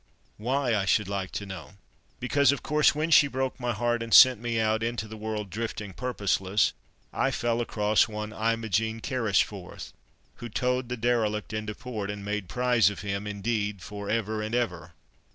[0.37, 1.73] "Why, I should like to know?"
[2.19, 5.51] "Because, of course, when she broke my heart, and sent me out into the world
[5.51, 6.73] drifting purposeless,
[7.13, 9.93] I fell across one Imogen Carrisforth,
[10.37, 14.93] who towed the derelict into port—made prize of him, indeed, for ever and ever."